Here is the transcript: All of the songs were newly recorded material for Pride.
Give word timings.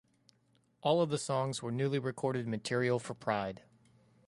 All 0.81 0.99
of 1.03 1.11
the 1.11 1.19
songs 1.19 1.61
were 1.61 1.71
newly 1.71 1.99
recorded 1.99 2.47
material 2.47 2.97
for 2.97 3.13
Pride. 3.13 3.61